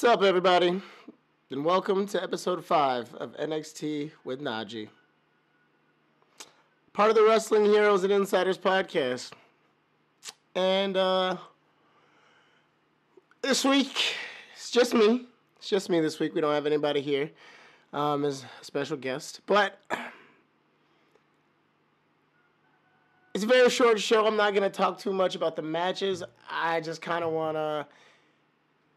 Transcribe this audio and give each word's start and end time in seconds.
What's 0.00 0.14
up, 0.14 0.22
everybody? 0.22 0.80
And 1.50 1.62
welcome 1.62 2.06
to 2.06 2.22
episode 2.22 2.64
5 2.64 3.16
of 3.16 3.36
NXT 3.36 4.12
with 4.24 4.40
Najee. 4.40 4.88
Part 6.94 7.10
of 7.10 7.16
the 7.16 7.22
Wrestling 7.22 7.66
Heroes 7.66 8.02
and 8.02 8.10
Insiders 8.10 8.56
podcast. 8.56 9.32
And 10.54 10.96
uh, 10.96 11.36
this 13.42 13.62
week, 13.62 14.14
it's 14.54 14.70
just 14.70 14.94
me. 14.94 15.26
It's 15.58 15.68
just 15.68 15.90
me 15.90 16.00
this 16.00 16.18
week. 16.18 16.34
We 16.34 16.40
don't 16.40 16.54
have 16.54 16.64
anybody 16.64 17.02
here 17.02 17.30
um, 17.92 18.24
as 18.24 18.46
a 18.58 18.64
special 18.64 18.96
guest. 18.96 19.42
But 19.44 19.78
it's 23.34 23.44
a 23.44 23.46
very 23.46 23.68
short 23.68 24.00
show. 24.00 24.26
I'm 24.26 24.38
not 24.38 24.54
going 24.54 24.62
to 24.62 24.70
talk 24.70 24.98
too 24.98 25.12
much 25.12 25.34
about 25.34 25.56
the 25.56 25.62
matches. 25.62 26.22
I 26.50 26.80
just 26.80 27.02
kind 27.02 27.22
of 27.22 27.32
want 27.32 27.58
to 27.58 27.86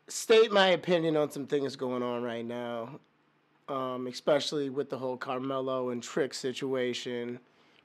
state 0.07 0.51
my 0.51 0.69
opinion 0.69 1.15
on 1.17 1.31
some 1.31 1.47
things 1.47 1.75
going 1.75 2.03
on 2.03 2.23
right 2.23 2.45
now, 2.45 2.99
um, 3.69 4.07
especially 4.07 4.69
with 4.69 4.89
the 4.89 4.97
whole 4.97 5.17
Carmelo 5.17 5.89
and 5.89 6.03
Trick 6.03 6.33
situation, 6.33 7.39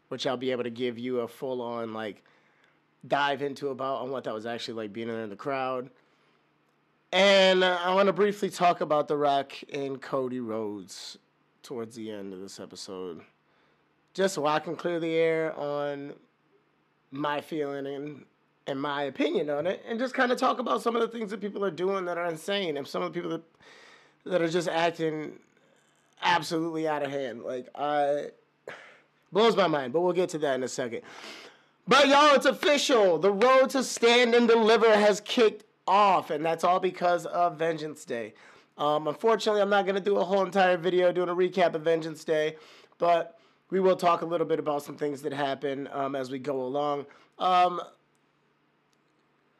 which 0.08 0.26
I'll 0.26 0.36
be 0.36 0.50
able 0.50 0.64
to 0.64 0.70
give 0.70 0.98
you 0.98 1.20
a 1.20 1.28
full 1.28 1.62
on 1.62 1.92
like 1.92 2.24
dive 3.06 3.42
into 3.42 3.68
about 3.68 4.02
on 4.02 4.10
what 4.10 4.24
that 4.24 4.34
was 4.34 4.46
actually 4.46 4.74
like 4.74 4.92
being 4.92 5.08
in 5.08 5.30
the 5.30 5.36
crowd. 5.36 5.90
And 7.12 7.64
I 7.64 7.94
want 7.94 8.08
to 8.08 8.12
briefly 8.12 8.50
talk 8.50 8.82
about 8.82 9.08
The 9.08 9.16
Rock 9.16 9.52
and 9.72 10.00
Cody 10.00 10.40
Rhodes 10.40 11.16
towards 11.62 11.96
the 11.96 12.10
end 12.10 12.34
of 12.34 12.40
this 12.40 12.60
episode. 12.60 13.22
Just 14.12 14.34
so 14.34 14.46
I 14.46 14.58
can 14.58 14.76
clear 14.76 15.00
the 15.00 15.14
air 15.14 15.58
on 15.58 16.12
my 17.10 17.40
feeling 17.40 17.86
and 17.86 18.24
and 18.68 18.80
my 18.80 19.04
opinion 19.04 19.50
on 19.50 19.66
it, 19.66 19.82
and 19.88 19.98
just 19.98 20.14
kind 20.14 20.30
of 20.30 20.38
talk 20.38 20.58
about 20.58 20.82
some 20.82 20.94
of 20.94 21.02
the 21.02 21.08
things 21.08 21.30
that 21.30 21.40
people 21.40 21.64
are 21.64 21.70
doing 21.70 22.04
that 22.04 22.18
are 22.18 22.26
insane, 22.26 22.76
and 22.76 22.86
some 22.86 23.02
of 23.02 23.12
the 23.12 23.18
people 23.18 23.30
that 23.30 23.42
that 24.24 24.42
are 24.42 24.48
just 24.48 24.68
acting 24.68 25.32
absolutely 26.22 26.86
out 26.86 27.02
of 27.02 27.10
hand. 27.10 27.42
Like 27.42 27.68
I 27.74 28.26
blows 29.32 29.56
my 29.56 29.66
mind, 29.66 29.92
but 29.92 30.02
we'll 30.02 30.12
get 30.12 30.28
to 30.30 30.38
that 30.38 30.54
in 30.54 30.62
a 30.62 30.68
second. 30.68 31.00
But 31.86 32.08
y'all, 32.08 32.34
it's 32.34 32.46
official. 32.46 33.18
The 33.18 33.32
road 33.32 33.70
to 33.70 33.82
stand 33.82 34.34
and 34.34 34.46
deliver 34.46 34.94
has 34.94 35.20
kicked 35.20 35.64
off, 35.86 36.30
and 36.30 36.44
that's 36.44 36.62
all 36.62 36.78
because 36.78 37.24
of 37.24 37.58
Vengeance 37.58 38.04
Day. 38.04 38.34
Um, 38.76 39.08
unfortunately, 39.08 39.62
I'm 39.62 39.70
not 39.70 39.86
going 39.86 39.94
to 39.94 40.00
do 40.00 40.18
a 40.18 40.24
whole 40.24 40.44
entire 40.44 40.76
video 40.76 41.10
doing 41.10 41.30
a 41.30 41.34
recap 41.34 41.74
of 41.74 41.82
Vengeance 41.82 42.22
Day, 42.24 42.56
but 42.98 43.40
we 43.70 43.80
will 43.80 43.96
talk 43.96 44.20
a 44.20 44.26
little 44.26 44.46
bit 44.46 44.58
about 44.58 44.82
some 44.82 44.96
things 44.96 45.22
that 45.22 45.32
happen 45.32 45.88
um, 45.92 46.14
as 46.14 46.30
we 46.30 46.38
go 46.38 46.60
along. 46.62 47.06
Um, 47.38 47.80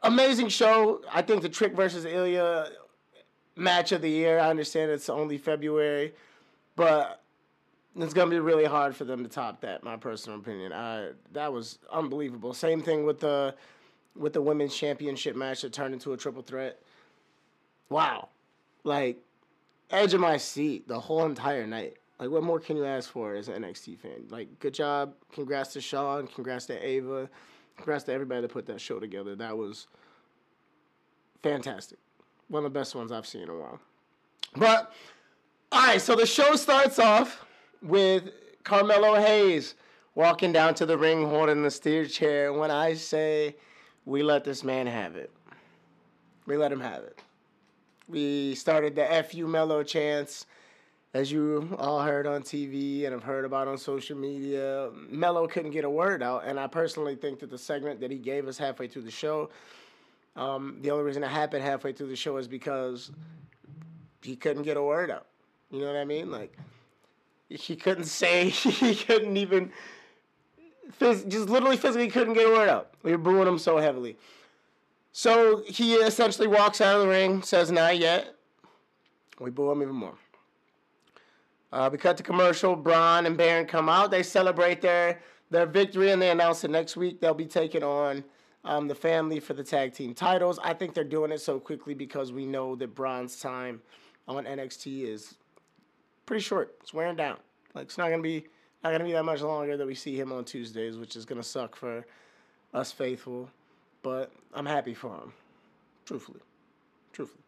amazing 0.09 0.49
show. 0.49 1.03
I 1.13 1.23
think 1.23 1.43
the 1.43 1.49
Trick 1.49 1.75
versus 1.75 2.05
Ilya 2.05 2.71
match 3.57 3.93
of 3.93 4.03
the 4.03 4.11
year. 4.11 4.39
I 4.39 4.51
understand 4.51 4.91
it's 4.91 5.09
only 5.09 5.39
February, 5.39 6.15
but 6.77 7.23
it's 7.97 8.15
gonna 8.15 8.31
be 8.31 8.39
really 8.39 8.65
hard 8.65 8.97
for 8.97 9.05
them 9.05 9.23
to 9.23 9.29
top 9.29 9.61
that. 9.61 9.83
My 9.85 9.97
personal 9.97 10.39
opinion. 10.39 10.73
I 10.73 11.11
that 11.33 11.53
was 11.53 11.79
unbelievable. 11.93 12.55
Same 12.55 12.83
thing 12.83 13.05
with 13.05 13.21
the 13.21 13.55
with 14.17 14.33
the 14.33 14.43
women's 14.43 14.75
championship 14.75 15.37
match 15.37 15.63
that 15.63 15.73
turned 15.73 15.95
into 15.95 16.13
a 16.13 16.17
triple 16.17 16.43
threat. 16.43 16.81
Wow, 17.89 18.29
like 18.85 19.19
edge 19.91 20.15
of 20.15 20.21
my 20.21 20.37
seat 20.37 20.89
the 20.89 21.01
whole 21.01 21.25
entire 21.25 21.67
night. 21.67 21.97
Like, 22.19 22.31
what 22.31 22.43
more 22.43 22.59
can 22.59 22.77
you 22.77 22.85
ask 22.85 23.11
for 23.11 23.35
as 23.35 23.49
an 23.49 23.63
NXT 23.63 23.99
fan? 23.99 24.27
Like, 24.29 24.59
good 24.59 24.75
job. 24.75 25.15
Congrats 25.33 25.73
to 25.75 25.81
Shawn. 25.81 26.27
Congrats 26.27 26.67
to 26.67 26.75
Ava. 26.85 27.31
Congrats 27.79 28.05
to 28.05 28.13
everybody 28.13 28.43
that 28.43 28.51
put 28.51 28.67
that 28.67 28.81
show 28.81 29.01
together. 29.01 29.35
That 29.35 29.57
was 29.57 29.87
fantastic. 31.43 31.99
One 32.49 32.65
of 32.65 32.73
the 32.73 32.79
best 32.79 32.95
ones 32.95 33.11
I've 33.11 33.27
seen 33.27 33.43
in 33.43 33.49
a 33.49 33.57
while. 33.57 33.81
But, 34.57 34.93
all 35.73 35.87
right, 35.87 36.01
so 36.01 36.15
the 36.15 36.27
show 36.27 36.57
starts 36.57 36.99
off 36.99 37.47
with 37.83 38.31
Carmelo 38.65 39.15
Hayes 39.15 39.75
walking 40.15 40.53
down 40.53 40.75
to 40.75 40.87
the 40.87 40.99
ring 40.99 41.25
holding 41.29 41.63
the 41.63 41.71
steer 41.71 42.05
chair. 42.05 42.51
And 42.51 42.59
when 42.59 42.71
I 42.71 42.95
say 42.95 43.57
we 44.05 44.23
let 44.23 44.45
this 44.45 44.65
man 44.65 44.87
have 44.87 45.17
it, 45.17 45.31
we 46.47 46.57
let 46.57 46.73
him 46.73 46.81
have 46.81 47.05
it. 47.05 47.21
We 48.09 48.55
started 48.55 48.97
the 48.97 49.25
FU 49.31 49.47
Mello 49.47 49.83
chants 49.83 50.47
as 51.15 51.33
you 51.33 51.75
all 51.79 52.03
heard 52.03 52.27
on 52.27 52.43
TV 52.43 53.05
and 53.05 53.13
have 53.13 53.23
heard 53.23 53.45
about 53.45 53.67
on 53.67 53.79
social 53.79 54.17
media, 54.17 54.91
Mello 55.11 55.47
couldn't 55.47 55.71
get 55.71 55.85
a 55.85 55.91
word 55.91 56.23
out. 56.23 56.45
And 56.45 56.61
I 56.61 56.67
personally 56.67 57.17
think 57.17 57.41
that 57.41 57.51
the 57.51 57.59
segment 57.59 58.01
that 58.01 58.11
he 58.11 58.19
gave 58.19 58.47
us 58.47 58.59
halfway 58.59 58.89
through 58.89 59.03
the 59.03 59.11
show, 59.11 59.51
um, 60.37 60.79
the 60.83 60.91
only 60.91 61.05
reason 61.05 61.25
it 61.25 61.29
happened 61.29 61.65
halfway 61.65 61.93
through 61.93 62.09
the 62.09 62.17
show 62.17 62.37
is 62.37 62.47
because 62.47 63.11
he 64.23 64.37
couldn't 64.37 64.65
get 64.65 64.77
a 64.77 64.83
word 64.83 65.11
out. 65.11 65.27
You 65.71 65.81
know 65.81 65.87
what 65.87 65.97
I 65.97 66.05
mean? 66.05 66.31
Like, 66.31 66.57
he 67.49 67.75
couldn't 67.75 68.05
say, 68.05 68.49
he 68.51 68.95
couldn't 68.95 69.37
even, 69.39 69.73
phys- 71.01 71.27
just 71.27 71.49
literally 71.49 71.79
physically 71.79 72.09
couldn't 72.09 72.35
get 72.35 72.47
a 72.47 72.51
word 72.51 72.69
out. 72.69 72.91
We 73.03 73.13
were 73.13 73.19
booing 73.19 73.49
him 73.49 73.59
so 73.59 73.79
heavily. 73.79 74.19
So 75.13 75.63
he 75.67 75.95
essentially 75.95 76.47
walks 76.47 76.83
out 76.83 76.97
of 76.97 77.03
the 77.03 77.09
ring, 77.09 77.43
says, 77.43 77.73
not 77.73 77.99
yet. 77.99 78.35
We 79.41 79.51
boo 79.51 79.71
him 79.71 79.83
even 79.83 79.95
more. 79.95 80.15
Uh, 81.73 81.89
we 81.91 81.99
cut 81.99 82.17
the 82.17 82.23
commercial. 82.23 82.75
Braun 82.75 83.27
and 83.27 83.37
Baron 83.37 83.67
come 83.67 83.89
out. 83.89 84.11
They 84.11 84.23
celebrate 84.23 84.81
their 84.81 85.21
their 85.51 85.67
victory, 85.67 86.11
and 86.11 86.21
they 86.21 86.31
announce 86.31 86.61
that 86.63 86.71
next 86.71 86.97
week 86.97 87.21
they'll 87.21 87.35
be 87.35 87.47
taking 87.47 87.83
on 87.83 88.25
um, 88.65 88.89
the 88.89 88.95
family 88.95 89.41
for 89.41 89.55
the 89.55 89.65
tag 89.65 89.95
team 89.95 90.15
titles. 90.15 90.59
I 90.63 90.75
think 90.75 90.95
they're 90.95 91.05
doing 91.05 91.33
it 91.33 91.41
so 91.41 91.59
quickly 91.59 91.95
because 91.95 92.33
we 92.33 92.47
know 92.47 92.77
that 92.77 92.95
Braun's 92.95 93.41
time 93.41 93.81
on 94.27 94.45
NXT 94.45 95.09
is 95.09 95.35
pretty 96.27 96.43
short. 96.43 96.77
It's 96.81 96.93
wearing 96.93 97.17
down. 97.17 97.39
Like 97.75 97.85
it's 97.85 97.99
not 97.99 98.11
gonna 98.11 98.23
be 98.23 98.47
not 98.83 98.93
gonna 98.93 99.05
be 99.05 99.13
that 99.13 99.25
much 99.25 99.41
longer 99.41 99.77
that 99.77 99.87
we 99.87 99.95
see 99.95 100.19
him 100.19 100.33
on 100.33 100.45
Tuesdays, 100.45 100.97
which 100.97 101.17
is 101.17 101.25
gonna 101.25 101.43
suck 101.43 101.77
for 101.77 102.07
us 102.75 102.93
faithful. 102.93 103.49
But 104.03 104.33
I'm 104.55 104.67
happy 104.67 104.95
for 104.95 105.15
him, 105.15 105.33
truthfully, 106.07 106.41
truthfully. 107.13 107.43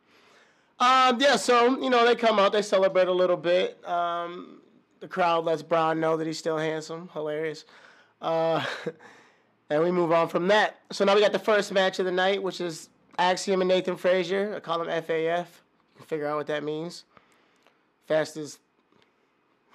Um, 0.81 1.21
yeah, 1.21 1.37
so 1.37 1.79
you 1.79 1.91
know 1.91 2.07
they 2.07 2.17
come 2.17 2.39
out, 2.39 2.53
they 2.53 2.63
celebrate 2.63 3.07
a 3.07 3.13
little 3.13 3.37
bit. 3.37 3.87
Um, 3.87 4.63
the 5.01 5.09
crowd 5.09 5.45
lets 5.45 5.63
Braun 5.63 6.01
know 6.01 6.17
that 6.17 6.27
he's 6.27 6.39
still 6.39 6.57
handsome, 6.57 7.11
hilarious. 7.13 7.67
Uh, 8.23 8.65
and 9.71 9.83
we 9.83 9.91
move 9.91 10.11
on 10.11 10.29
from 10.29 10.49
that. 10.49 10.81
So 10.91 11.05
now 11.05 11.15
we 11.15 11.21
got 11.21 11.33
the 11.33 11.39
first 11.39 11.71
match 11.73 11.99
of 11.99 12.07
the 12.07 12.13
night, 12.13 12.43
which 12.43 12.63
is 12.63 12.89
Axiom 13.19 13.61
and 13.61 13.69
Nathan 13.69 13.97
Frazer. 13.97 14.55
I 14.57 14.61
call 14.61 14.81
him 14.81 14.89
FAF. 14.89 15.47
You 15.47 15.97
can 15.99 16.07
figure 16.07 16.27
out 16.27 16.37
what 16.37 16.47
that 16.47 16.65
means. 16.65 17.05
Fastest 18.09 18.59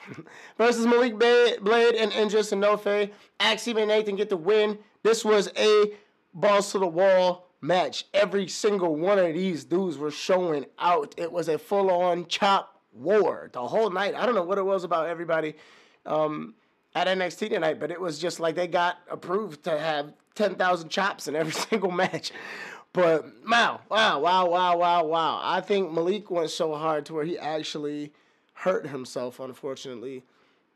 versus 0.57 0.88
Malik 0.88 1.17
Blade 1.17 1.95
and 1.95 2.11
Edris 2.13 2.51
Enofe. 2.51 3.11
Axiom 3.39 3.77
and 3.77 3.88
Nathan 3.89 4.15
get 4.15 4.29
the 4.29 4.38
win. 4.38 4.79
This 5.03 5.23
was 5.23 5.51
a 5.55 5.94
balls 6.33 6.71
to 6.71 6.79
the 6.79 6.88
wall 6.88 7.44
match. 7.61 8.05
Every 8.13 8.47
single 8.47 8.95
one 8.95 9.19
of 9.19 9.33
these 9.33 9.63
dudes 9.63 9.97
were 9.97 10.11
showing 10.11 10.66
out. 10.79 11.16
It 11.17 11.31
was 11.31 11.49
a 11.49 11.57
full 11.57 11.89
on 11.89 12.27
chop 12.27 12.81
war 12.93 13.49
the 13.53 13.67
whole 13.67 13.89
night. 13.89 14.16
I 14.16 14.25
don't 14.25 14.35
know 14.35 14.43
what 14.43 14.57
it 14.57 14.66
was 14.66 14.83
about 14.83 15.07
everybody 15.07 15.55
um, 16.05 16.55
at 16.94 17.07
NXT 17.07 17.49
tonight, 17.49 17.79
but 17.79 17.91
it 17.91 17.99
was 17.99 18.19
just 18.19 18.39
like 18.39 18.55
they 18.55 18.67
got 18.67 18.97
approved 19.09 19.63
to 19.65 19.77
have 19.77 20.13
10,000 20.35 20.89
chops 20.89 21.27
in 21.27 21.35
every 21.35 21.53
single 21.69 21.91
match. 21.91 22.31
But 22.94 23.25
wow, 23.45 23.81
wow, 23.89 24.19
wow, 24.19 24.47
wow, 24.47 24.77
wow, 24.77 25.03
wow. 25.03 25.41
I 25.44 25.59
think 25.59 25.91
Malik 25.91 26.31
went 26.31 26.49
so 26.49 26.75
hard 26.75 27.05
to 27.07 27.13
where 27.13 27.25
he 27.25 27.38
actually 27.38 28.13
hurt 28.53 28.88
himself, 28.88 29.39
unfortunately. 29.39 30.23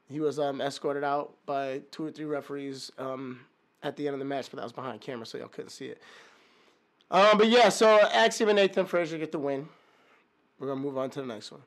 He 0.09 0.19
was 0.19 0.38
um, 0.39 0.59
escorted 0.59 1.03
out 1.03 1.35
by 1.45 1.81
two 1.91 2.03
or 2.03 2.12
three 2.12 2.25
referees 2.25 2.91
um, 2.97 3.39
at 3.84 3.95
the 3.95 4.07
end 4.07 4.16
of 4.16 4.19
the 4.19 4.25
match, 4.25 4.50
but 4.50 4.57
that 4.57 4.63
was 4.63 4.73
behind 4.73 5.00
camera, 5.00 5.25
so 5.25 5.38
y'all 5.38 5.47
couldn't 5.47 5.69
see 5.69 5.85
it. 5.85 6.01
Um, 7.12 7.38
but 7.38 7.50
yeah, 7.50 7.70
so 7.70 8.08
Axiom 8.12 8.50
and 8.50 8.58
Nathan 8.58 8.86
Frazer 8.86 9.18
get 9.18 9.31
the 9.31 9.40
win. 9.40 9.68
We're 10.59 10.68
gonna 10.68 10.80
move 10.80 10.98
on 10.98 11.10
to 11.12 11.22
the 11.22 11.28
next 11.28 11.51
one. 11.51 11.62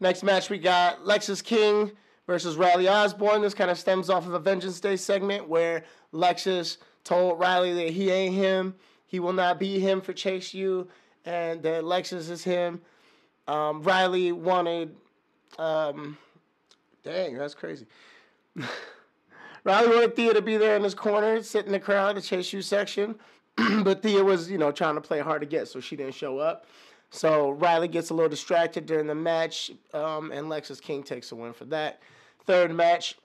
Next 0.00 0.22
match 0.22 0.50
we 0.50 0.58
got 0.58 1.04
Lexis 1.04 1.42
King 1.42 1.90
versus 2.26 2.56
Riley 2.56 2.88
Osborn. 2.88 3.42
This 3.42 3.54
kind 3.54 3.70
of 3.70 3.78
stems 3.78 4.10
off 4.10 4.26
of 4.26 4.34
a 4.34 4.38
Vengeance 4.38 4.80
Day 4.80 4.96
segment 4.96 5.48
where 5.48 5.84
Lexis 6.12 6.78
told 7.04 7.38
Riley 7.38 7.72
that 7.74 7.90
he 7.90 8.10
ain't 8.10 8.34
him, 8.34 8.74
he 9.06 9.20
will 9.20 9.32
not 9.32 9.58
be 9.60 9.78
him 9.78 10.00
for 10.00 10.12
Chase 10.12 10.52
U, 10.54 10.88
and 11.24 11.62
that 11.62 11.84
Lexis 11.84 12.30
is 12.30 12.42
him. 12.42 12.80
Um, 13.46 13.82
Riley 13.82 14.32
wanted, 14.32 14.96
um, 15.58 16.18
dang, 17.04 17.36
that's 17.38 17.54
crazy. 17.54 17.86
Riley 19.64 19.88
wanted 19.88 20.16
Thea 20.16 20.34
to 20.34 20.42
be 20.42 20.56
there 20.56 20.76
in 20.76 20.82
his 20.82 20.94
corner, 20.94 21.42
sit 21.42 21.66
in 21.66 21.72
the 21.72 21.80
crowd, 21.80 22.16
the 22.16 22.22
Chase 22.22 22.52
U 22.52 22.60
section. 22.60 23.14
but 23.82 24.02
Thea 24.02 24.22
was, 24.22 24.50
you 24.50 24.58
know, 24.58 24.70
trying 24.70 24.96
to 24.96 25.00
play 25.00 25.20
hard 25.20 25.40
to 25.40 25.46
get, 25.46 25.68
so 25.68 25.80
she 25.80 25.96
didn't 25.96 26.14
show 26.14 26.38
up. 26.38 26.66
So 27.10 27.50
Riley 27.50 27.88
gets 27.88 28.10
a 28.10 28.14
little 28.14 28.28
distracted 28.28 28.84
during 28.86 29.06
the 29.06 29.14
match, 29.14 29.70
um, 29.94 30.32
and 30.32 30.48
Lexis 30.48 30.80
King 30.80 31.02
takes 31.02 31.32
a 31.32 31.36
win 31.36 31.52
for 31.52 31.64
that. 31.66 32.00
Third 32.44 32.74
match, 32.74 33.16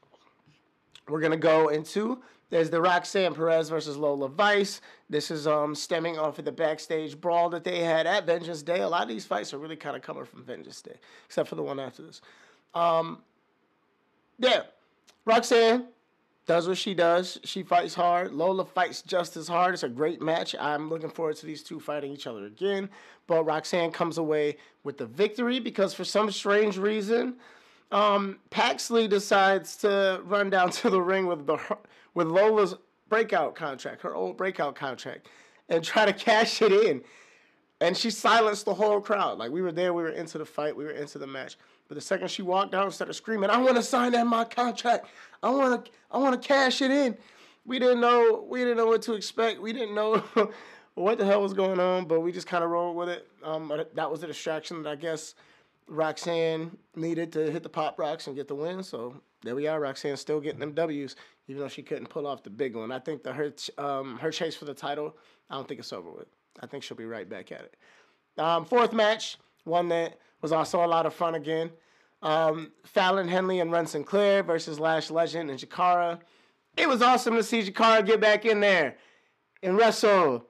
we're 1.07 1.21
gonna 1.21 1.37
go 1.37 1.67
into 1.67 2.21
There's 2.49 2.69
the 2.69 2.81
Roxanne 2.81 3.33
Perez 3.33 3.69
versus 3.69 3.97
Lola 3.97 4.29
Vice. 4.29 4.81
This 5.09 5.31
is 5.31 5.47
um 5.47 5.73
stemming 5.75 6.17
off 6.19 6.39
of 6.39 6.45
the 6.45 6.51
backstage 6.51 7.19
brawl 7.19 7.49
that 7.49 7.63
they 7.63 7.79
had 7.79 8.07
at 8.07 8.25
Vengeance 8.25 8.61
Day. 8.61 8.81
A 8.81 8.89
lot 8.89 9.03
of 9.03 9.07
these 9.09 9.25
fights 9.25 9.53
are 9.53 9.57
really 9.57 9.75
kind 9.75 9.95
of 9.95 10.01
coming 10.01 10.25
from 10.25 10.43
Vengeance 10.43 10.81
Day, 10.81 10.95
except 11.25 11.49
for 11.49 11.55
the 11.55 11.63
one 11.63 11.79
after 11.79 12.01
this. 12.03 12.21
Um, 12.73 13.19
yeah, 14.37 14.63
Roxanne 15.25 15.87
does 16.47 16.67
what 16.67 16.77
she 16.77 16.93
does. 16.93 17.39
She 17.43 17.63
fights 17.63 17.93
hard. 17.93 18.33
Lola 18.33 18.65
fights 18.65 19.01
just 19.01 19.37
as 19.37 19.47
hard. 19.47 19.73
It's 19.73 19.83
a 19.83 19.89
great 19.89 20.21
match. 20.21 20.55
I'm 20.59 20.89
looking 20.89 21.09
forward 21.09 21.35
to 21.37 21.45
these 21.45 21.63
two 21.63 21.79
fighting 21.79 22.11
each 22.11 22.27
other 22.27 22.45
again. 22.45 22.89
But 23.27 23.43
Roxanne 23.43 23.91
comes 23.91 24.17
away 24.17 24.57
with 24.83 24.97
the 24.97 25.05
victory 25.05 25.59
because 25.59 25.93
for 25.93 26.03
some 26.03 26.31
strange 26.31 26.77
reason, 26.77 27.35
um, 27.91 28.39
Paxley 28.49 29.07
decides 29.07 29.75
to 29.77 30.21
run 30.25 30.49
down 30.49 30.71
to 30.71 30.89
the 30.89 31.01
ring 31.01 31.27
with 31.27 31.45
the 31.45 31.57
with 32.13 32.27
Lola's 32.27 32.75
breakout 33.09 33.55
contract, 33.55 34.01
her 34.01 34.15
old 34.15 34.37
breakout 34.37 34.75
contract, 34.75 35.27
and 35.69 35.83
try 35.83 36.05
to 36.05 36.13
cash 36.13 36.61
it 36.61 36.71
in. 36.71 37.03
And 37.81 37.97
she 37.97 38.09
silenced 38.09 38.65
the 38.65 38.73
whole 38.73 39.01
crowd. 39.01 39.37
Like 39.37 39.51
we 39.51 39.61
were 39.61 39.71
there, 39.71 39.93
we 39.93 40.03
were 40.03 40.09
into 40.09 40.37
the 40.37 40.45
fight, 40.45 40.75
we 40.75 40.85
were 40.85 40.91
into 40.91 41.19
the 41.19 41.27
match. 41.27 41.57
But 41.87 41.95
the 41.95 42.01
second 42.01 42.29
she 42.29 42.41
walked 42.41 42.71
down 42.71 42.83
and 42.83 42.93
started 42.93 43.13
screaming, 43.13 43.49
"I 43.49 43.57
want 43.57 43.75
to 43.75 43.83
sign 43.83 44.13
that 44.13 44.25
my 44.25 44.45
contract. 44.45 45.07
I 45.43 45.49
want 45.49 45.85
to, 45.85 45.91
I 46.11 46.17
want 46.17 46.41
to 46.41 46.47
cash 46.47 46.81
it 46.81 46.91
in." 46.91 47.17
We 47.65 47.77
didn't 47.77 48.01
know, 48.01 48.45
we 48.49 48.59
didn't 48.59 48.77
know 48.77 48.87
what 48.87 49.03
to 49.03 49.13
expect. 49.13 49.61
We 49.61 49.71
didn't 49.71 49.93
know 49.93 50.23
what 50.95 51.17
the 51.17 51.25
hell 51.25 51.41
was 51.41 51.53
going 51.53 51.79
on, 51.79 52.05
but 52.05 52.21
we 52.21 52.31
just 52.31 52.47
kind 52.47 52.63
of 52.63 52.69
rolled 52.69 52.95
with 52.95 53.09
it. 53.09 53.27
Um, 53.43 53.71
that 53.93 54.09
was 54.09 54.21
the 54.21 54.27
distraction 54.27 54.81
that 54.83 54.89
I 54.89 54.95
guess 54.95 55.35
Roxanne 55.87 56.77
needed 56.95 57.31
to 57.33 57.51
hit 57.51 57.63
the 57.63 57.69
Pop 57.69 57.97
Rox 57.97 58.27
and 58.27 58.35
get 58.35 58.47
the 58.47 58.55
win. 58.55 58.81
So 58.81 59.15
there 59.43 59.55
we 59.55 59.67
are. 59.67 59.79
Roxanne 59.79 60.17
still 60.17 60.39
getting 60.39 60.59
them 60.59 60.73
W's, 60.73 61.15
even 61.47 61.61
though 61.61 61.67
she 61.67 61.83
couldn't 61.83 62.09
pull 62.09 62.25
off 62.25 62.43
the 62.43 62.49
big 62.49 62.75
one. 62.75 62.91
I 62.91 62.99
think 62.99 63.23
the 63.23 63.33
her 63.33 63.53
um, 63.77 64.17
her 64.19 64.31
chase 64.31 64.55
for 64.55 64.65
the 64.65 64.73
title, 64.73 65.15
I 65.49 65.55
don't 65.55 65.67
think 65.67 65.79
it's 65.79 65.93
over 65.93 66.09
with. 66.09 66.27
I 66.59 66.65
think 66.65 66.83
she'll 66.83 66.97
be 66.97 67.05
right 67.05 67.29
back 67.29 67.51
at 67.51 67.61
it. 67.61 67.75
Um, 68.37 68.65
fourth 68.65 68.93
match, 68.93 69.37
one 69.65 69.89
that 69.89 70.17
was 70.41 70.51
also 70.51 70.83
a 70.83 70.87
lot 70.87 71.05
of 71.05 71.13
fun 71.13 71.35
again. 71.35 71.71
Um, 72.21 72.71
Fallon 72.85 73.27
Henley 73.27 73.59
and 73.59 73.71
Wren 73.71 73.87
Sinclair 73.87 74.43
versus 74.43 74.79
Lash 74.79 75.09
Legend 75.09 75.49
and 75.49 75.59
Jakara. 75.59 76.19
It 76.77 76.87
was 76.87 77.01
awesome 77.01 77.35
to 77.35 77.43
see 77.43 77.63
Jakara 77.63 78.05
get 78.05 78.21
back 78.21 78.45
in 78.45 78.59
there 78.59 78.95
and 79.63 79.77
wrestle 79.77 80.45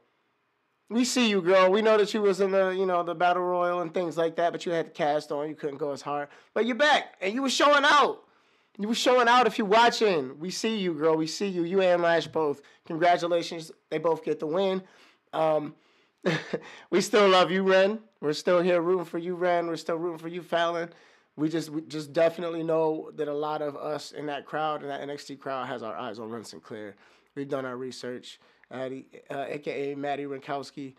we 0.91 1.05
see 1.05 1.29
you, 1.29 1.41
girl. 1.41 1.71
We 1.71 1.81
know 1.81 1.97
that 1.97 2.13
you 2.13 2.21
was 2.21 2.41
in 2.41 2.51
the, 2.51 2.69
you 2.69 2.85
know, 2.85 3.01
the 3.01 3.15
battle 3.15 3.43
royal 3.43 3.79
and 3.79 3.93
things 3.93 4.17
like 4.17 4.35
that, 4.35 4.51
but 4.51 4.65
you 4.65 4.73
had 4.73 4.87
the 4.87 4.91
cast 4.91 5.31
on. 5.31 5.47
You 5.47 5.55
couldn't 5.55 5.77
go 5.77 5.91
as 5.91 6.01
hard, 6.01 6.27
but 6.53 6.65
you're 6.65 6.75
back 6.75 7.15
and 7.21 7.33
you 7.33 7.41
were 7.41 7.49
showing 7.49 7.85
out. 7.85 8.23
You 8.77 8.89
were 8.89 8.95
showing 8.95 9.27
out. 9.27 9.47
If 9.47 9.57
you're 9.57 9.67
watching, 9.67 10.37
we 10.39 10.49
see 10.49 10.77
you, 10.77 10.93
girl. 10.93 11.15
We 11.15 11.27
see 11.27 11.47
you. 11.47 11.63
You 11.63 11.81
and 11.81 12.01
Lash 12.01 12.27
both. 12.27 12.61
Congratulations. 12.85 13.71
They 13.89 13.99
both 13.99 14.23
get 14.23 14.39
the 14.39 14.47
win. 14.47 14.83
Um, 15.33 15.75
we 16.89 16.99
still 16.99 17.29
love 17.29 17.51
you, 17.51 17.63
Wren. 17.63 17.99
We're 18.19 18.33
still 18.33 18.61
here 18.61 18.81
rooting 18.81 19.05
for 19.05 19.17
you, 19.17 19.35
Wren. 19.35 19.67
We're 19.67 19.77
still 19.77 19.97
rooting 19.97 20.19
for 20.19 20.27
you, 20.27 20.41
Fallon. 20.41 20.89
We 21.37 21.49
just 21.49 21.69
we 21.69 21.81
just 21.81 22.13
definitely 22.13 22.63
know 22.63 23.11
that 23.15 23.27
a 23.27 23.33
lot 23.33 23.61
of 23.61 23.75
us 23.75 24.11
in 24.11 24.25
that 24.27 24.45
crowd, 24.45 24.83
in 24.83 24.89
that 24.89 25.01
NXT 25.01 25.39
crowd, 25.39 25.67
has 25.67 25.81
our 25.81 25.95
eyes 25.95 26.19
on 26.19 26.29
Wren 26.29 26.43
Sinclair. 26.43 26.95
We've 27.35 27.47
done 27.47 27.65
our 27.65 27.77
research. 27.77 28.39
Addie, 28.69 29.05
uh, 29.29 29.45
aka 29.47 29.95
Maddie 29.95 30.25
Rinkowski. 30.25 30.93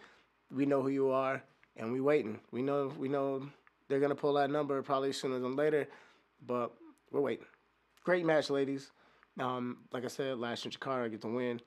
We 0.51 0.67
know 0.67 0.83
who 0.83 0.89
you 0.89 1.11
are, 1.11 1.43
and 1.77 1.93
we 1.93 2.01
waiting. 2.01 2.41
We 2.51 2.63
know 2.63 2.93
we 2.99 3.09
know 3.09 3.47
they're 3.89 4.01
gonna 4.01 4.15
pull 4.15 4.35
that 4.35 4.51
number 4.51 4.81
probably 4.83 5.13
sooner 5.13 5.39
than 5.39 5.55
later, 5.55 5.87
but 6.47 6.73
we're 7.11 7.21
waiting. 7.21 7.47
Great 8.05 8.25
match, 8.25 8.51
ladies. 8.51 8.91
Um, 9.39 9.79
like 9.93 10.05
I 10.05 10.09
said, 10.09 10.39
Lash 10.39 10.65
and 10.65 10.79
Jakara 10.79 11.11
get 11.11 11.21
the 11.21 11.29
win. 11.29 11.61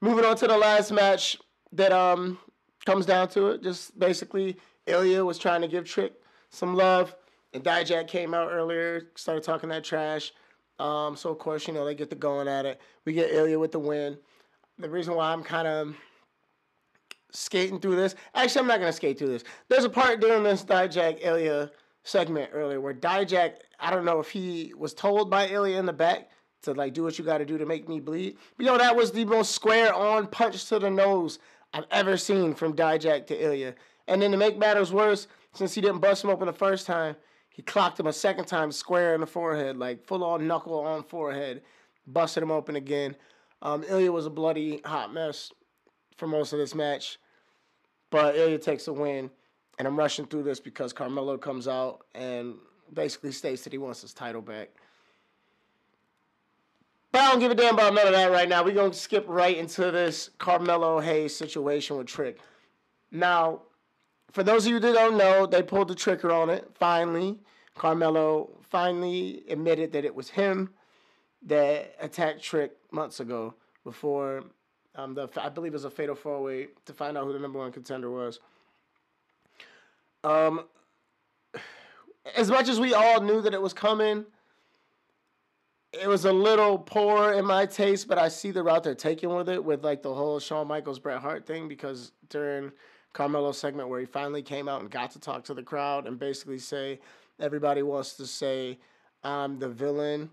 Moving 0.00 0.24
on 0.24 0.36
to 0.36 0.46
the 0.46 0.56
last 0.56 0.92
match 0.92 1.36
that 1.72 1.92
um 1.92 2.38
comes 2.84 3.06
down 3.06 3.28
to 3.28 3.48
it, 3.48 3.62
just 3.62 3.98
basically 3.98 4.56
Ilya 4.86 5.24
was 5.24 5.38
trying 5.38 5.62
to 5.62 5.68
give 5.68 5.84
Trick 5.84 6.12
some 6.50 6.74
love, 6.74 7.14
and 7.54 7.64
Dijak 7.64 8.08
came 8.08 8.34
out 8.34 8.50
earlier, 8.50 9.10
started 9.14 9.42
talking 9.42 9.70
that 9.70 9.84
trash. 9.84 10.32
Um, 10.78 11.16
so 11.16 11.30
of 11.30 11.38
course, 11.38 11.66
you 11.66 11.72
know, 11.72 11.84
they 11.84 11.94
get 11.94 12.10
the 12.10 12.16
going 12.16 12.48
at 12.48 12.66
it. 12.66 12.80
We 13.04 13.12
get 13.12 13.32
Ilya 13.32 13.58
with 13.58 13.72
the 13.72 13.78
win 13.78 14.18
the 14.78 14.90
reason 14.90 15.14
why 15.14 15.32
I'm 15.32 15.42
kind 15.42 15.68
of 15.68 15.94
skating 17.30 17.80
through 17.80 17.96
this. 17.96 18.14
Actually, 18.34 18.62
I'm 18.62 18.68
not 18.68 18.80
gonna 18.80 18.92
skate 18.92 19.18
through 19.18 19.28
this. 19.28 19.44
There's 19.68 19.84
a 19.84 19.90
part 19.90 20.20
during 20.20 20.42
this 20.42 20.64
Dijak 20.64 21.24
Ilya 21.24 21.70
segment 22.02 22.50
earlier 22.52 22.80
where 22.80 22.94
Dijak, 22.94 23.56
I 23.80 23.90
don't 23.90 24.04
know 24.04 24.20
if 24.20 24.30
he 24.30 24.72
was 24.76 24.94
told 24.94 25.30
by 25.30 25.48
Ilya 25.48 25.78
in 25.78 25.86
the 25.86 25.92
back 25.92 26.30
to 26.62 26.72
like 26.72 26.94
do 26.94 27.02
what 27.02 27.18
you 27.18 27.24
got 27.24 27.38
to 27.38 27.44
do 27.44 27.58
to 27.58 27.66
make 27.66 27.88
me 27.88 28.00
bleed. 28.00 28.36
But 28.56 28.66
you 28.66 28.72
know 28.72 28.78
that 28.78 28.96
was 28.96 29.12
the 29.12 29.24
most 29.24 29.52
square 29.52 29.94
on 29.94 30.26
punch 30.26 30.66
to 30.66 30.78
the 30.78 30.90
nose 30.90 31.38
I've 31.72 31.86
ever 31.90 32.16
seen 32.16 32.54
from 32.54 32.74
Dijak 32.74 33.26
to 33.28 33.44
Ilya. 33.44 33.74
And 34.06 34.20
then 34.20 34.32
to 34.32 34.36
make 34.36 34.58
matters 34.58 34.92
worse, 34.92 35.28
since 35.54 35.74
he 35.74 35.80
didn't 35.80 36.00
bust 36.00 36.24
him 36.24 36.30
open 36.30 36.46
the 36.46 36.52
first 36.52 36.86
time, 36.86 37.16
he 37.54 37.62
clocked 37.62 38.00
him 38.00 38.08
a 38.08 38.12
second 38.12 38.46
time 38.46 38.72
square 38.72 39.14
in 39.14 39.20
the 39.20 39.28
forehead, 39.28 39.76
like 39.76 40.04
full 40.04 40.24
on 40.24 40.44
knuckle 40.44 40.80
on 40.80 41.04
forehead, 41.04 41.62
busted 42.04 42.42
him 42.42 42.50
open 42.50 42.74
again. 42.74 43.14
Um, 43.62 43.84
Ilya 43.84 44.10
was 44.10 44.26
a 44.26 44.30
bloody 44.30 44.80
hot 44.84 45.14
mess 45.14 45.52
for 46.16 46.26
most 46.26 46.52
of 46.52 46.58
this 46.58 46.74
match, 46.74 47.18
but 48.10 48.34
Ilya 48.34 48.58
takes 48.58 48.88
a 48.88 48.92
win. 48.92 49.30
And 49.78 49.86
I'm 49.86 49.96
rushing 49.96 50.26
through 50.26 50.42
this 50.42 50.58
because 50.58 50.92
Carmelo 50.92 51.38
comes 51.38 51.68
out 51.68 52.06
and 52.12 52.56
basically 52.92 53.30
states 53.30 53.62
that 53.62 53.72
he 53.72 53.78
wants 53.78 54.02
his 54.02 54.12
title 54.12 54.42
back. 54.42 54.70
But 57.12 57.20
I 57.20 57.30
don't 57.30 57.38
give 57.38 57.52
a 57.52 57.54
damn 57.54 57.74
about 57.74 57.94
none 57.94 58.08
of 58.08 58.12
that 58.14 58.32
right 58.32 58.48
now. 58.48 58.64
We're 58.64 58.74
going 58.74 58.90
to 58.90 58.98
skip 58.98 59.24
right 59.28 59.56
into 59.56 59.92
this 59.92 60.30
Carmelo 60.38 60.98
Hayes 60.98 61.36
situation 61.36 61.96
with 61.96 62.08
Trick. 62.08 62.40
Now, 63.12 63.62
for 64.32 64.42
those 64.42 64.66
of 64.66 64.72
you 64.72 64.80
that 64.80 64.94
don't 64.94 65.16
know, 65.16 65.46
they 65.46 65.62
pulled 65.62 65.88
the 65.88 65.94
trigger 65.94 66.32
on 66.32 66.50
it 66.50 66.70
finally. 66.74 67.38
Carmelo 67.74 68.50
finally 68.62 69.44
admitted 69.48 69.92
that 69.92 70.04
it 70.04 70.14
was 70.14 70.30
him 70.30 70.70
that 71.42 71.94
attacked 72.00 72.42
Trick 72.42 72.72
months 72.90 73.20
ago 73.20 73.54
before 73.84 74.44
um, 74.96 75.14
the 75.14 75.28
I 75.40 75.48
believe 75.48 75.72
it 75.72 75.74
was 75.74 75.84
a 75.84 75.90
fatal 75.90 76.14
four 76.14 76.42
way 76.42 76.68
to 76.86 76.92
find 76.92 77.18
out 77.18 77.24
who 77.24 77.32
the 77.32 77.38
number 77.38 77.58
one 77.58 77.72
contender 77.72 78.10
was. 78.10 78.40
Um, 80.22 80.64
as 82.36 82.50
much 82.50 82.68
as 82.68 82.80
we 82.80 82.94
all 82.94 83.20
knew 83.20 83.42
that 83.42 83.52
it 83.52 83.60
was 83.60 83.74
coming, 83.74 84.24
it 85.92 86.08
was 86.08 86.24
a 86.24 86.32
little 86.32 86.78
poor 86.78 87.32
in 87.32 87.44
my 87.44 87.66
taste, 87.66 88.08
but 88.08 88.18
I 88.18 88.28
see 88.28 88.50
the 88.50 88.62
route 88.62 88.84
they're 88.84 88.94
taking 88.94 89.34
with 89.34 89.48
it, 89.48 89.62
with 89.62 89.84
like 89.84 90.02
the 90.02 90.14
whole 90.14 90.40
Shawn 90.40 90.66
Michaels 90.66 90.98
Bret 90.98 91.20
Hart 91.20 91.46
thing, 91.46 91.68
because 91.68 92.12
during 92.30 92.72
Carmelo's 93.14 93.56
segment 93.56 93.88
where 93.88 94.00
he 94.00 94.06
finally 94.06 94.42
came 94.42 94.68
out 94.68 94.82
and 94.82 94.90
got 94.90 95.12
to 95.12 95.20
talk 95.20 95.44
to 95.44 95.54
the 95.54 95.62
crowd 95.62 96.06
and 96.06 96.18
basically 96.18 96.58
say 96.58 97.00
everybody 97.40 97.82
wants 97.82 98.14
to 98.14 98.26
say 98.26 98.78
I'm 99.22 99.58
the 99.58 99.68
villain 99.68 100.30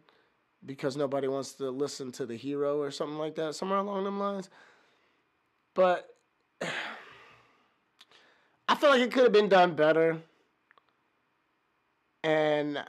because 0.65 0.97
nobody 0.97 1.27
wants 1.27 1.53
to 1.53 1.69
listen 1.69 2.11
to 2.13 2.25
the 2.25 2.35
hero 2.35 2.79
or 2.79 2.91
something 2.91 3.17
like 3.17 3.35
that, 3.35 3.55
somewhere 3.55 3.79
along 3.79 4.03
them 4.03 4.19
lines. 4.19 4.49
But 5.73 6.13
I 8.67 8.75
feel 8.75 8.89
like 8.89 9.01
it 9.01 9.11
could 9.11 9.23
have 9.23 9.31
been 9.31 9.49
done 9.49 9.75
better. 9.75 10.17
And 12.23 12.83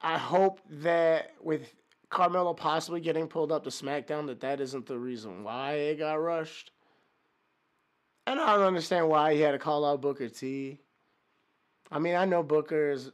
I 0.00 0.18
hope 0.18 0.60
that 0.70 1.32
with 1.42 1.74
Carmelo 2.10 2.54
possibly 2.54 3.00
getting 3.00 3.28
pulled 3.28 3.50
up 3.50 3.64
to 3.64 3.70
SmackDown, 3.70 4.26
that 4.26 4.40
that 4.40 4.60
isn't 4.60 4.86
the 4.86 4.98
reason 4.98 5.42
why 5.42 5.72
it 5.72 5.98
got 5.98 6.14
rushed. 6.14 6.70
And 8.26 8.40
I 8.40 8.56
don't 8.56 8.64
understand 8.64 9.08
why 9.08 9.34
he 9.34 9.40
had 9.40 9.52
to 9.52 9.58
call 9.58 9.84
out 9.84 10.00
Booker 10.00 10.28
T. 10.28 10.78
I 11.92 11.98
mean, 11.98 12.16
I 12.16 12.24
know 12.24 12.42
Booker 12.42 12.90
is, 12.90 13.12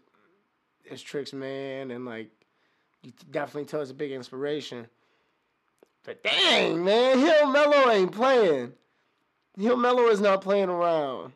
is 0.90 1.02
Trick's 1.02 1.34
man, 1.34 1.90
and 1.90 2.06
like 2.06 2.30
you 3.02 3.12
definitely 3.30 3.66
tell 3.66 3.80
us 3.80 3.90
a 3.90 3.94
big 3.94 4.12
inspiration. 4.12 4.86
But 6.04 6.22
dang, 6.22 6.84
man, 6.84 7.18
Hill 7.18 7.46
Mello 7.50 7.90
ain't 7.90 8.12
playing. 8.12 8.72
Hill 9.58 9.76
Mello 9.76 10.08
is 10.08 10.20
not 10.20 10.40
playing 10.40 10.68
around. 10.68 11.32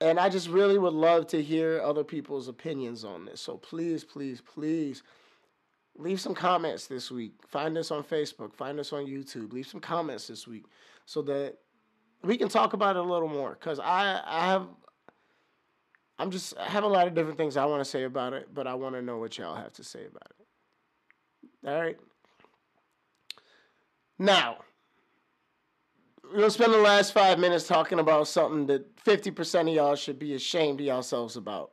And 0.00 0.18
I 0.18 0.28
just 0.28 0.48
really 0.48 0.78
would 0.78 0.94
love 0.94 1.26
to 1.28 1.42
hear 1.42 1.80
other 1.84 2.02
people's 2.02 2.48
opinions 2.48 3.04
on 3.04 3.26
this. 3.26 3.40
So 3.40 3.58
please, 3.58 4.02
please, 4.02 4.40
please 4.40 5.02
leave 5.96 6.20
some 6.20 6.34
comments 6.34 6.86
this 6.86 7.10
week. 7.10 7.34
Find 7.46 7.76
us 7.76 7.90
on 7.90 8.02
Facebook, 8.02 8.54
find 8.54 8.80
us 8.80 8.92
on 8.92 9.06
YouTube. 9.06 9.52
Leave 9.52 9.66
some 9.66 9.80
comments 9.80 10.26
this 10.26 10.46
week 10.46 10.64
so 11.04 11.20
that 11.22 11.58
we 12.22 12.36
can 12.36 12.48
talk 12.48 12.72
about 12.72 12.96
it 12.96 13.00
a 13.00 13.02
little 13.02 13.28
more. 13.28 13.56
Because 13.58 13.78
I, 13.78 14.20
I 14.24 14.46
have 14.46 14.66
I'm 16.20 16.30
just 16.30 16.54
I 16.58 16.68
have 16.68 16.84
a 16.84 16.88
lot 16.88 17.06
of 17.06 17.14
different 17.14 17.38
things 17.38 17.56
I 17.56 17.64
want 17.64 17.82
to 17.82 17.90
say 17.90 18.04
about 18.04 18.34
it, 18.34 18.52
but 18.52 18.66
I 18.66 18.74
want 18.74 18.94
to 18.94 19.00
know 19.00 19.16
what 19.16 19.38
y'all 19.38 19.56
have 19.56 19.72
to 19.74 19.84
say 19.84 20.04
about 20.04 20.30
it. 20.38 21.68
All 21.68 21.80
right. 21.80 21.96
Now, 24.18 24.58
we'll 26.34 26.50
spend 26.50 26.74
the 26.74 26.78
last 26.78 27.14
five 27.14 27.38
minutes 27.38 27.66
talking 27.66 27.98
about 27.98 28.28
something 28.28 28.66
that 28.66 28.96
50% 28.96 29.62
of 29.62 29.68
y'all 29.68 29.96
should 29.96 30.18
be 30.18 30.34
ashamed 30.34 30.80
of 30.80 30.86
yourselves 30.86 31.36
about. 31.36 31.72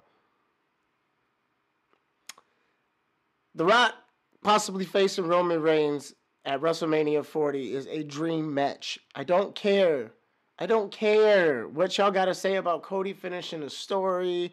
The 3.53 3.65
Rock 3.65 3.95
possibly 4.43 4.85
facing 4.85 5.27
Roman 5.27 5.61
Reigns 5.61 6.13
at 6.45 6.61
WrestleMania 6.61 7.25
40 7.25 7.73
is 7.73 7.85
a 7.87 8.03
dream 8.03 8.53
match. 8.53 8.97
I 9.13 9.25
don't 9.25 9.53
care. 9.53 10.13
I 10.59 10.65
don't 10.65 10.91
care 10.91 11.67
what 11.67 11.97
y'all 11.97 12.11
got 12.11 12.25
to 12.25 12.33
say 12.33 12.55
about 12.55 12.83
Cody 12.83 13.13
finishing 13.13 13.61
the 13.61 13.69
story. 13.69 14.51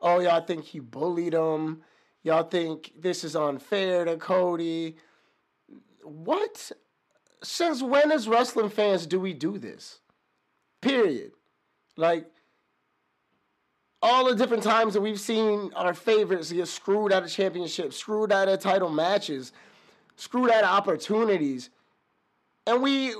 Oh, 0.00 0.18
y'all 0.18 0.40
think 0.40 0.64
he 0.64 0.80
bullied 0.80 1.34
him. 1.34 1.82
Y'all 2.22 2.42
think 2.42 2.92
this 2.98 3.22
is 3.22 3.36
unfair 3.36 4.04
to 4.04 4.16
Cody. 4.16 4.96
What? 6.02 6.72
Since 7.42 7.82
when 7.82 8.10
as 8.10 8.26
wrestling 8.28 8.70
fans 8.70 9.06
do 9.06 9.20
we 9.20 9.32
do 9.32 9.58
this? 9.58 10.00
Period. 10.80 11.32
Like, 11.96 12.26
all 14.02 14.26
the 14.26 14.34
different 14.34 14.62
times 14.62 14.94
that 14.94 15.00
we've 15.00 15.20
seen 15.20 15.72
our 15.74 15.94
favorites 15.94 16.52
get 16.52 16.68
screwed 16.68 17.12
out 17.12 17.22
of 17.22 17.30
championships, 17.30 17.96
screwed 17.96 18.32
out 18.32 18.48
of 18.48 18.60
title 18.60 18.90
matches, 18.90 19.52
screwed 20.16 20.50
out 20.50 20.64
of 20.64 20.70
opportunities. 20.70 21.70
And 22.66 22.82
we, 22.82 23.14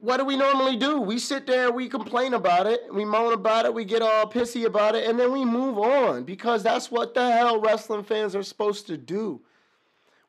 what 0.00 0.18
do 0.18 0.24
we 0.24 0.36
normally 0.36 0.76
do? 0.76 1.00
We 1.00 1.18
sit 1.18 1.46
there, 1.46 1.72
we 1.72 1.88
complain 1.88 2.34
about 2.34 2.66
it, 2.66 2.82
we 2.92 3.04
moan 3.04 3.32
about 3.32 3.64
it, 3.64 3.74
we 3.74 3.84
get 3.84 4.02
all 4.02 4.26
pissy 4.26 4.64
about 4.64 4.94
it, 4.94 5.08
and 5.08 5.18
then 5.18 5.32
we 5.32 5.44
move 5.44 5.78
on 5.78 6.24
because 6.24 6.62
that's 6.62 6.90
what 6.90 7.14
the 7.14 7.30
hell 7.30 7.60
wrestling 7.60 8.04
fans 8.04 8.36
are 8.36 8.42
supposed 8.42 8.86
to 8.86 8.96
do. 8.96 9.40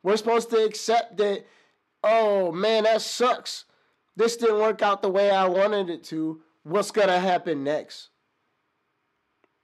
We're 0.02 0.16
supposed 0.16 0.50
to 0.50 0.64
accept 0.64 1.18
that, 1.18 1.46
oh 2.02 2.50
man, 2.52 2.84
that 2.84 3.02
sucks. 3.02 3.66
This 4.16 4.36
didn't 4.36 4.58
work 4.58 4.82
out 4.82 5.02
the 5.02 5.10
way 5.10 5.30
I 5.30 5.46
wanted 5.46 5.88
it 5.88 6.02
to. 6.04 6.42
What's 6.62 6.90
going 6.90 7.08
to 7.08 7.18
happen 7.18 7.64
next? 7.64 8.08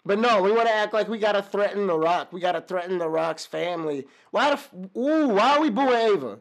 But 0.04 0.20
no, 0.20 0.40
we 0.40 0.52
want 0.52 0.68
to 0.68 0.74
act 0.74 0.94
like 0.94 1.08
we 1.08 1.18
got 1.18 1.32
to 1.32 1.42
threaten 1.42 1.88
The 1.88 1.98
Rock. 1.98 2.32
We 2.32 2.40
got 2.40 2.52
to 2.52 2.60
threaten 2.60 2.98
The 2.98 3.08
Rock's 3.08 3.44
family. 3.44 4.06
Why 4.30 4.54
the, 4.54 4.98
ooh, 4.98 5.28
why 5.28 5.56
are 5.56 5.60
we 5.60 5.68
booing 5.68 6.14
Ava? 6.14 6.38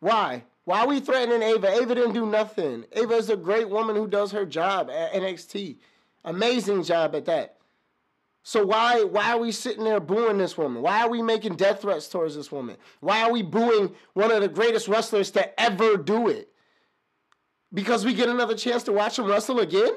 Why? 0.00 0.44
Why 0.64 0.80
are 0.80 0.88
we 0.88 1.00
threatening 1.00 1.42
Ava? 1.42 1.68
Ava 1.68 1.94
didn't 1.94 2.12
do 2.12 2.26
nothing. 2.26 2.84
Ava 2.92 3.14
is 3.14 3.30
a 3.30 3.36
great 3.36 3.68
woman 3.68 3.96
who 3.96 4.06
does 4.06 4.32
her 4.32 4.44
job 4.44 4.90
at 4.90 5.12
NXT. 5.12 5.76
Amazing 6.24 6.84
job 6.84 7.14
at 7.14 7.24
that. 7.26 7.56
So 8.42 8.64
why 8.64 9.02
why 9.02 9.32
are 9.32 9.38
we 9.38 9.52
sitting 9.52 9.84
there 9.84 10.00
booing 10.00 10.38
this 10.38 10.56
woman? 10.56 10.82
Why 10.82 11.02
are 11.02 11.10
we 11.10 11.22
making 11.22 11.56
death 11.56 11.82
threats 11.82 12.08
towards 12.08 12.34
this 12.34 12.50
woman? 12.50 12.76
Why 13.00 13.22
are 13.22 13.32
we 13.32 13.42
booing 13.42 13.94
one 14.14 14.30
of 14.30 14.40
the 14.40 14.48
greatest 14.48 14.88
wrestlers 14.88 15.30
to 15.32 15.60
ever 15.60 15.96
do 15.96 16.28
it? 16.28 16.50
Because 17.72 18.04
we 18.04 18.14
get 18.14 18.28
another 18.28 18.56
chance 18.56 18.82
to 18.84 18.92
watch 18.92 19.18
him 19.18 19.26
wrestle 19.26 19.60
again? 19.60 19.92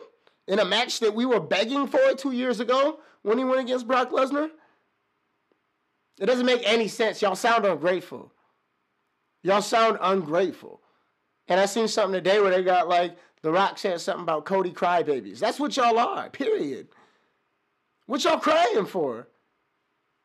in 0.48 0.60
a 0.60 0.66
match 0.66 1.00
that 1.00 1.14
we 1.14 1.26
were 1.26 1.40
begging 1.40 1.88
for 1.88 2.14
two 2.16 2.32
years 2.32 2.60
ago 2.60 3.00
when 3.22 3.38
he 3.38 3.44
went 3.44 3.62
against 3.62 3.88
Brock 3.88 4.12
Lesnar? 4.12 4.50
It 6.20 6.26
doesn't 6.26 6.46
make 6.46 6.62
any 6.66 6.88
sense. 6.88 7.22
Y'all 7.22 7.36
sound 7.36 7.66
ungrateful. 7.66 8.32
Y'all 9.44 9.62
sound 9.62 9.98
ungrateful. 10.02 10.82
And 11.48 11.60
I 11.60 11.66
seen 11.66 11.88
something 11.88 12.14
today 12.14 12.40
where 12.40 12.52
they 12.52 12.64
got 12.64 12.88
like 12.88 13.18
The 13.42 13.52
Rock 13.52 13.78
said 13.78 14.00
something 14.00 14.24
about 14.24 14.46
Cody 14.46 14.72
crybabies. 14.72 15.40
That's 15.40 15.60
what 15.60 15.76
y'all 15.76 16.00
are, 16.00 16.30
period. 16.30 16.88
What 18.06 18.24
y'all 18.24 18.40
crying 18.40 18.86
for? 18.86 19.28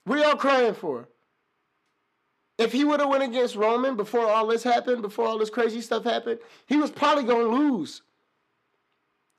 What 0.04 0.20
y'all 0.20 0.36
crying 0.36 0.74
for? 0.74 1.08
If 2.56 2.72
he 2.72 2.84
would 2.84 3.00
have 3.00 3.08
went 3.08 3.22
against 3.22 3.54
Roman 3.54 3.96
before 3.96 4.26
all 4.28 4.46
this 4.46 4.64
happened, 4.64 5.02
before 5.02 5.26
all 5.26 5.38
this 5.38 5.50
crazy 5.50 5.80
stuff 5.80 6.04
happened, 6.04 6.40
he 6.66 6.76
was 6.76 6.90
probably 6.90 7.24
going 7.24 7.50
to 7.50 7.56
lose. 7.56 8.02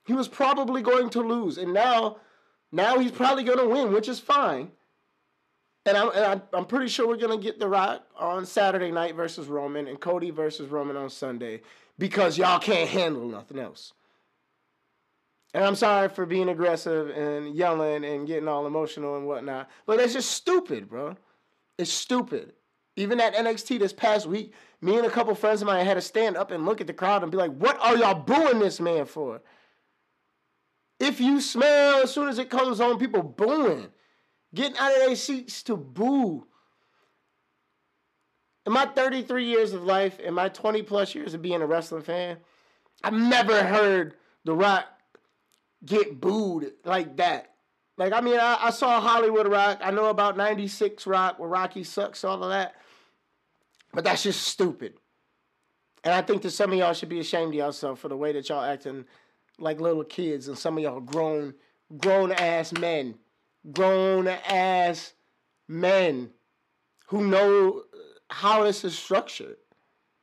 He 0.05 0.13
was 0.13 0.27
probably 0.27 0.81
going 0.81 1.09
to 1.12 1.21
lose, 1.21 1.57
and 1.57 1.74
now, 1.74 2.17
now 2.71 2.98
he's 2.98 3.12
probably 3.12 3.43
going 3.43 3.59
to 3.59 3.67
win, 3.67 3.93
which 3.93 4.07
is 4.07 4.19
fine. 4.19 4.71
And 5.89 5.98
I'm, 5.98 6.12
and 6.13 6.41
I'm 6.53 6.65
pretty 6.65 6.88
sure 6.88 7.08
we're 7.08 7.17
to 7.17 7.38
get 7.38 7.60
The 7.60 7.67
Rock 7.67 8.03
on 8.15 8.46
Saturday 8.46 8.91
night 8.91 9.15
versus 9.15 9.48
Roman 9.48 9.88
and 9.88 10.00
Cody 10.00 10.29
versus 10.29 10.69
Roman 10.69 10.96
on 10.96 11.10
Sunday 11.10 11.62
because 11.98 12.38
y'all 12.38 12.60
can't 12.60 12.88
handle 12.88 13.27
nothing 13.27 13.58
else. 13.58 13.93
And 15.55 15.63
I'm 15.63 15.74
sorry 15.74 16.08
for 16.10 16.27
being 16.27 16.48
aggressive 16.48 17.10
and 17.10 17.55
yelling 17.55 18.05
and 18.05 18.27
getting 18.27 18.48
all 18.48 18.67
emotional 18.67 19.17
and 19.17 19.25
whatnot, 19.25 19.67
but 19.88 20.00
it's 20.00 20.13
just 20.13 20.29
stupid, 20.29 20.88
bro. 20.88 21.17
It's 21.79 21.91
stupid. 21.91 22.53
Even 22.96 23.19
at 23.19 23.34
NXT 23.34 23.79
this 23.79 23.93
past 23.93 24.27
week, 24.27 24.53
me 24.81 24.96
and 24.96 25.08
a 25.08 25.10
couple 25.10 25.34
friends 25.34 25.63
of 25.63 25.65
mine 25.65 25.88
had 25.88 25.96
to 25.96 26.01
stand 26.01 26.38
up 26.38 26.51
and 26.51 26.67
look 26.67 26.81
at 26.81 26.88
the 26.88 26.93
crowd 26.93 27.24
and 27.24 27.31
be 27.31 27.38
like, 27.39 27.53
what 27.53 27.79
are 27.79 27.98
y'all 27.98 28.13
booing 28.13 28.60
this 28.60 28.79
man 28.79 29.05
for? 29.05 29.41
If 31.00 31.19
you 31.19 31.41
smell 31.41 32.03
as 32.03 32.13
soon 32.13 32.29
as 32.29 32.38
it 32.38 32.51
comes 32.51 32.79
on, 32.79 33.00
people 33.00 33.24
booing, 33.24 33.88
getting 34.53 34.77
out 34.77 34.91
of 34.91 34.99
their 34.99 35.15
seats 35.15 35.63
to 35.63 35.77
boo. 35.77 36.45
In 38.65 38.73
my 38.73 38.85
33 38.85 39.45
years 39.45 39.73
of 39.73 39.83
life, 39.83 40.19
in 40.19 40.33
my 40.33 40.49
20 40.49 40.83
plus 40.83 41.15
years 41.15 41.33
of 41.33 41.41
being 41.41 41.61
a 41.61 41.65
wrestling 41.65 42.03
fan, 42.03 42.37
I've 43.03 43.13
never 43.13 43.63
heard 43.63 44.15
The 44.45 44.53
Rock 44.53 44.85
get 45.85 46.19
booed 46.19 46.73
like 46.83 47.17
that. 47.17 47.53
Like, 47.97 48.13
I 48.13 48.21
mean, 48.21 48.39
I, 48.39 48.57
I 48.61 48.69
saw 48.69 49.01
Hollywood 49.01 49.47
Rock. 49.47 49.79
I 49.81 49.91
know 49.91 50.05
about 50.05 50.37
96 50.37 51.05
Rock, 51.05 51.39
where 51.39 51.49
Rocky 51.49 51.83
sucks, 51.83 52.23
all 52.23 52.43
of 52.43 52.49
that. 52.49 52.75
But 53.93 54.03
that's 54.03 54.23
just 54.23 54.43
stupid. 54.43 54.93
And 56.03 56.13
I 56.13 56.21
think 56.21 56.41
that 56.43 56.51
some 56.51 56.71
of 56.71 56.77
y'all 56.77 56.93
should 56.93 57.09
be 57.09 57.19
ashamed 57.19 57.49
of 57.49 57.55
yourself 57.55 57.99
for 57.99 58.07
the 58.07 58.15
way 58.15 58.31
that 58.31 58.47
y'all 58.47 58.63
acting 58.63 59.05
like 59.57 59.81
little 59.81 60.05
kids, 60.05 60.47
and 60.47 60.57
some 60.57 60.77
of 60.77 60.83
y'all 60.83 61.01
grown, 61.01 61.53
grown 61.97 62.31
ass 62.31 62.71
men, 62.71 63.15
grown 63.71 64.27
ass 64.27 65.13
men 65.67 66.29
who 67.07 67.25
know 67.25 67.83
how 68.29 68.63
this 68.63 68.83
is 68.83 68.97
structured, 68.97 69.57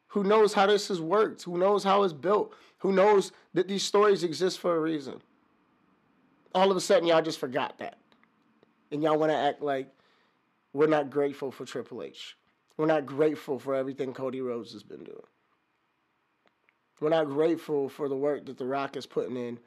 who 0.09 0.25
knows 0.25 0.55
how 0.55 0.67
this 0.67 0.91
is 0.91 1.01
worked, 1.01 1.43
who 1.43 1.59
knows 1.59 1.85
how 1.85 2.03
it's 2.03 2.13
built, 2.13 2.55
who 2.79 2.93
knows 2.93 3.33
that 3.55 3.69
these 3.69 3.83
stories 3.83 4.23
exist 4.23 4.59
for 4.59 4.77
a 4.77 4.81
reason. 4.81 5.21
All 6.55 6.71
of 6.71 6.77
a 6.77 6.81
sudden, 6.81 7.09
y'all 7.09 7.23
just 7.23 7.39
forgot 7.39 7.79
that. 7.79 7.99
And 8.91 9.03
y'all 9.03 9.19
want 9.19 9.33
to 9.33 9.37
act 9.37 9.63
like 9.63 9.89
we're 10.73 10.87
not 10.87 11.11
grateful 11.11 11.51
for 11.51 11.65
Triple 11.65 12.03
H. 12.03 12.37
We're 12.77 12.87
not 12.87 13.07
grateful 13.07 13.59
for 13.59 13.75
everything 13.75 14.13
Cody 14.13 14.41
Rhodes 14.41 14.73
has 14.73 14.83
been 14.83 15.03
doing. 15.05 15.19
We're 17.01 17.11
not 17.11 17.27
grateful 17.27 17.89
for 17.89 18.09
the 18.09 18.17
work 18.17 18.47
that 18.47 18.59
The 18.59 18.67
Rock 18.67 18.97
is 18.97 19.07
putting 19.07 19.37
in 19.37 19.59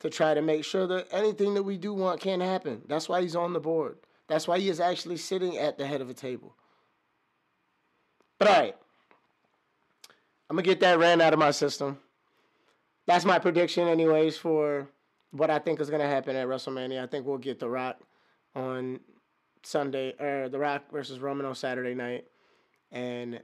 to 0.00 0.10
try 0.10 0.34
to 0.34 0.42
make 0.42 0.64
sure 0.64 0.86
that 0.86 1.08
anything 1.10 1.54
that 1.54 1.62
we 1.62 1.78
do 1.78 1.92
want 1.92 2.20
can't 2.20 2.42
happen. 2.42 2.82
That's 2.88 3.08
why 3.08 3.22
he's 3.22 3.36
on 3.36 3.52
the 3.52 3.60
board. 3.60 3.98
That's 4.28 4.48
why 4.48 4.58
he 4.58 4.68
is 4.68 4.80
actually 4.80 5.16
sitting 5.16 5.58
at 5.58 5.78
the 5.78 5.86
head 5.86 6.00
of 6.00 6.10
a 6.10 6.14
table. 6.14 6.54
But 8.38 8.48
all 8.48 8.60
right, 8.60 8.76
I'm 10.50 10.56
gonna 10.56 10.62
get 10.62 10.80
that 10.80 10.98
ran 10.98 11.20
out 11.20 11.32
of 11.32 11.38
my 11.38 11.50
system. 11.50 11.98
That's 13.06 13.24
my 13.24 13.38
prediction, 13.38 13.86
anyways, 13.86 14.36
for 14.36 14.88
what 15.30 15.50
I 15.50 15.58
think 15.58 15.80
is 15.80 15.90
gonna 15.90 16.08
happen 16.08 16.36
at 16.36 16.46
WrestleMania. 16.46 17.02
I 17.02 17.06
think 17.06 17.26
we'll 17.26 17.38
get 17.38 17.58
The 17.58 17.68
Rock 17.68 18.00
on 18.54 19.00
Sunday, 19.62 20.14
or 20.20 20.48
The 20.48 20.58
Rock 20.58 20.90
versus 20.90 21.20
Roman 21.20 21.46
on 21.46 21.54
Saturday 21.54 21.94
night, 21.94 22.26
and 22.92 23.40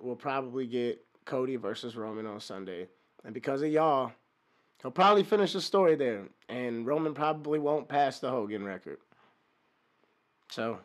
we'll 0.00 0.16
probably 0.16 0.66
get 0.66 1.04
Cody 1.24 1.56
versus 1.56 1.96
Roman 1.96 2.26
on 2.26 2.40
Sunday. 2.40 2.88
And 3.24 3.34
because 3.34 3.62
of 3.62 3.68
y'all, 3.68 4.12
he'll 4.82 4.90
probably 4.90 5.24
finish 5.24 5.52
the 5.52 5.60
story 5.60 5.94
there. 5.94 6.24
And 6.48 6.86
Roman 6.86 7.14
probably 7.14 7.58
won't 7.58 7.88
pass 7.88 8.18
the 8.18 8.30
Hogan 8.30 8.64
record. 8.64 8.98
So 10.50 10.78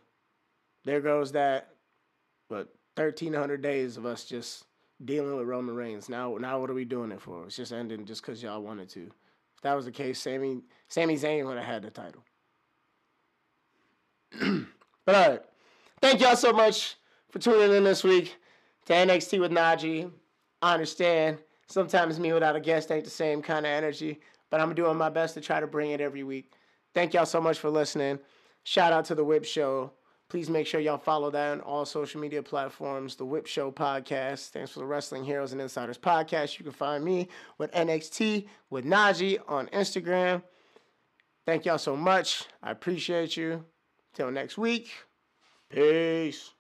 there 0.86 1.02
goes 1.02 1.32
that, 1.34 1.76
But 2.50 2.74
1,300 2.96 3.62
days 3.62 3.98
of 3.98 4.06
us 4.06 4.26
just 4.26 4.66
dealing 5.06 5.36
with 5.38 5.48
Roman 5.48 5.76
Reigns. 5.76 6.10
Now, 6.10 6.36
now 6.38 6.60
what 6.60 6.70
are 6.70 6.76
we 6.76 6.86
doing 6.86 7.12
it 7.12 7.22
for? 7.22 7.46
It's 7.46 7.56
just 7.56 7.72
ending 7.72 8.06
just 8.06 8.22
because 8.22 8.42
y'all 8.44 8.62
wanted 8.62 8.90
to. 8.90 9.02
If 9.56 9.62
that 9.64 9.76
was 9.76 9.86
the 9.86 9.92
case, 9.92 10.20
Sammy, 10.20 10.62
Sami 10.88 11.16
Zayn 11.16 11.46
would 11.46 11.58
have 11.58 11.66
had 11.66 11.84
the 11.84 11.92
title. 11.92 12.24
but 15.06 15.16
all 15.16 15.30
right. 15.30 15.42
Thank 16.02 16.20
y'all 16.22 16.36
so 16.36 16.52
much 16.52 16.96
for 17.30 17.40
tuning 17.40 17.76
in 17.76 17.84
this 17.84 18.04
week 18.04 18.36
to 18.86 18.94
NXT 18.94 19.40
with 19.40 19.52
Najee. 19.52 20.12
I 20.62 20.74
understand 20.74 21.38
sometimes 21.72 22.20
me 22.20 22.34
without 22.34 22.56
a 22.56 22.60
guest 22.60 22.92
ain't 22.92 23.06
the 23.06 23.10
same 23.10 23.42
kind 23.42 23.66
of 23.66 23.72
energy, 23.72 24.20
but 24.50 24.60
I'm 24.60 24.74
doing 24.76 24.98
my 24.98 25.10
best 25.10 25.34
to 25.36 25.42
try 25.42 25.60
to 25.60 25.68
bring 25.68 25.92
it 25.92 26.02
every 26.02 26.24
week. 26.24 26.52
Thank 26.94 27.14
y'all 27.14 27.26
so 27.26 27.42
much 27.42 27.60
for 27.60 27.70
listening. 27.70 28.20
Shout 28.64 28.94
out 28.94 29.06
to 29.06 29.16
The 29.16 29.24
Whip 29.24 29.46
Show. 29.46 29.92
Please 30.30 30.50
make 30.50 30.66
sure 30.68 30.80
y'all 30.80 30.98
follow 30.98 31.30
that 31.32 31.52
on 31.52 31.62
all 31.62 31.86
social 31.86 32.22
media 32.22 32.42
platforms. 32.42 33.16
The 33.16 33.26
Whip 33.26 33.48
Show 33.48 33.72
Podcast 33.72 34.50
Thanks 34.50 34.72
for 34.72 34.80
the 34.80 34.86
Wrestling 34.86 35.24
Heroes 35.24 35.52
and 35.52 35.62
Insiders 35.62 35.98
Podcast. 35.98 36.58
You 36.58 36.64
can 36.64 36.74
find 36.74 37.04
me 37.04 37.28
with 37.58 37.72
NXT 37.72 38.48
with 38.70 38.86
Najee 38.86 39.40
on 39.48 39.68
Instagram. 39.68 40.42
Thank 41.46 41.66
y'all 41.66 41.78
so 41.78 41.98
much. 41.98 42.46
I 42.62 42.72
appreciate 42.72 43.36
you. 43.36 43.66
Till 44.14 44.32
next 44.32 44.58
week. 44.58 44.92
Peace. 45.70 46.52